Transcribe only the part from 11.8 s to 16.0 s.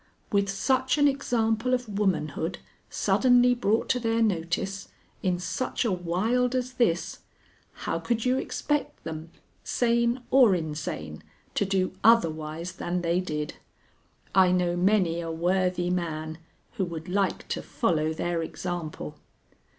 otherwise than they did? I know many a worthy